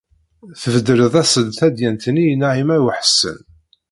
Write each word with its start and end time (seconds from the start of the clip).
Tbedred-as-d 0.61 1.47
tadyant-nni 1.57 2.25
i 2.33 2.35
Naɛima 2.35 2.77
u 2.85 2.87
Ḥsen. 2.99 3.39